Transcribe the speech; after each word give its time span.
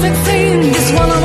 perfect 0.00 0.24
thing 0.24 0.62
is 0.62 0.92
one 0.92 1.19